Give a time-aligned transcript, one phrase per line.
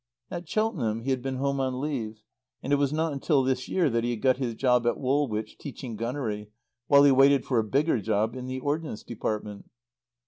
[0.31, 2.23] At Cheltenham he had been home on leave;
[2.63, 5.59] and it was not until this year that he had got his job at Woolwich
[5.59, 6.49] teaching gunnery,
[6.87, 9.69] while he waited for a bigger job in the Ordnance Department.